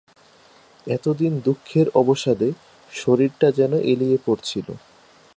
এতদিন 0.87 1.33
দুঃখের 1.39 1.87
অবসাদে 1.93 2.49
শরীরটা 2.91 3.47
যেন 3.51 3.73
এলিয়ে 3.91 4.17
পড়ছিল। 4.25 4.67